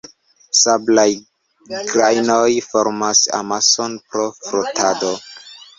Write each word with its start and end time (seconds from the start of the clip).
Sablaj 0.59 1.03
grajnoj 1.91 2.41
formas 2.71 3.25
amason 3.43 3.99
pro 4.09 4.29
frotado. 4.43 5.19